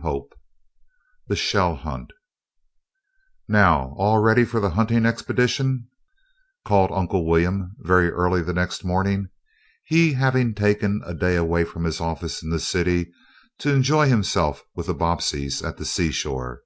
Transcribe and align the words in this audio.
CHAPTER 0.00 0.16
X 0.30 0.36
THE 1.26 1.34
SHELL 1.34 1.74
HUNT 1.74 2.12
"Now, 3.48 3.94
all 3.98 4.20
ready 4.20 4.44
for 4.44 4.60
the 4.60 4.70
hunting 4.70 5.04
expedition," 5.04 5.88
called 6.64 6.92
Uncle 6.92 7.26
William, 7.26 7.74
very 7.80 8.08
early 8.12 8.40
the 8.40 8.52
next 8.52 8.84
morning, 8.84 9.26
he 9.84 10.12
having 10.12 10.54
taken 10.54 11.02
a 11.04 11.14
day 11.14 11.34
away 11.34 11.64
from 11.64 11.82
his 11.82 12.00
office 12.00 12.44
in 12.44 12.50
the 12.50 12.60
city, 12.60 13.10
to 13.58 13.74
enjoy 13.74 14.08
himself 14.08 14.62
with 14.72 14.86
the 14.86 14.94
Bobbseys 14.94 15.62
at 15.64 15.78
the 15.78 15.84
seashore. 15.84 16.60